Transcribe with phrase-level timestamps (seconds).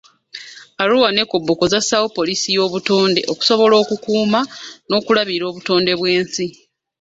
[0.83, 4.39] Arua ne Koboko zassaawo poliisi y'obutonde okusobola okukuuma
[4.87, 6.47] n'okulabirira obutonde bw'ensi.